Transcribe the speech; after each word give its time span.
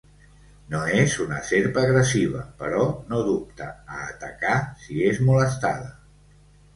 No 0.69 0.77
és 0.99 1.17
una 1.25 1.41
serp 1.49 1.75
agressiva, 1.81 2.41
però 2.61 2.79
no 3.11 3.19
dubta 3.27 3.67
a 3.97 3.99
atacar 4.15 4.55
si 4.87 4.97
és 5.11 5.21
molestada. 5.29 5.93